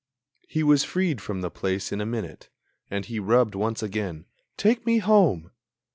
[0.47, 2.49] He was freed from the place in a minute;
[2.89, 4.25] And he rubbed once again:
[4.57, 5.51] "Take me home!"